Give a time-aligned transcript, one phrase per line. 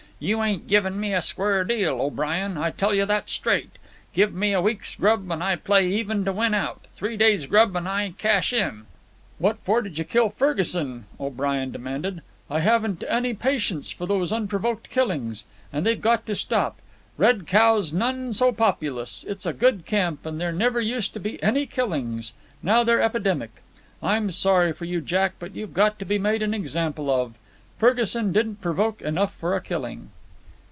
[0.23, 3.71] You ain't givin' me a square deal, O'Brien, I tell you that straight.
[4.13, 6.85] Give me a week's grub, and I play even to win out.
[6.95, 8.85] Three days' grub, an' I cash in."
[9.39, 12.21] "What for did you kill Ferguson?" O'Brien demanded.
[12.51, 15.45] "I haven't any patience for these unprovoked killings.
[15.73, 16.77] And they've got to stop.
[17.17, 19.25] Red Cow's none so populous.
[19.27, 22.33] It's a good camp, and there never used to be any killings.
[22.61, 23.63] Now they're epidemic.
[24.03, 27.33] I'm sorry for you, Jack, but you've got to be made an example of.
[27.79, 30.11] Ferguson didn't provoke enough for a killing."